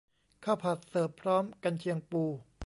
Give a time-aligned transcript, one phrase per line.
[0.43, 2.23] ข้าวผัดเสิร์ฟพร้อมกรรเชียงปู